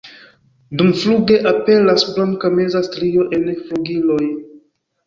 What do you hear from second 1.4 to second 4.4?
aperas blanka meza strio en flugiloj.